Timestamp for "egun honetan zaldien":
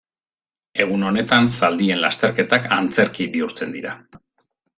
0.85-2.01